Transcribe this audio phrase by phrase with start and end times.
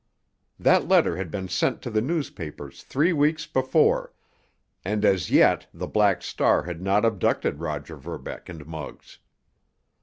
[0.57, 4.13] That letter had been sent to the newspapers three weeks before,
[4.83, 9.19] and as yet the Black Star had not abducted Roger Verbeck and Muggs.